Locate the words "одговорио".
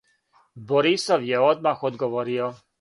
1.93-2.53